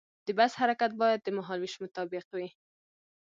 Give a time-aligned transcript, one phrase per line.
[0.25, 2.47] د بس حرکت باید د مهال ویش مطابق وي.